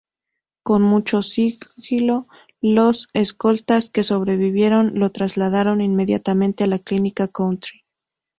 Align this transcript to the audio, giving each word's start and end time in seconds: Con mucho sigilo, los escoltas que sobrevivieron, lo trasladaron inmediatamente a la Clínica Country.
Con 0.63 0.81
mucho 0.81 1.21
sigilo, 1.21 2.27
los 2.59 3.07
escoltas 3.13 3.91
que 3.91 4.01
sobrevivieron, 4.01 4.93
lo 4.97 5.11
trasladaron 5.11 5.79
inmediatamente 5.79 6.63
a 6.63 6.67
la 6.67 6.79
Clínica 6.79 7.27
Country. 7.27 7.83